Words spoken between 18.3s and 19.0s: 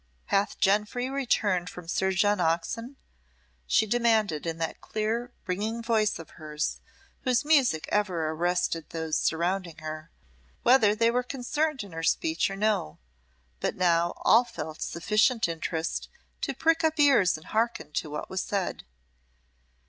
said.